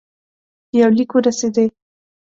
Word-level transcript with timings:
یو 0.79 0.89
لیک 0.97 1.11
ورسېدی. 1.13 1.65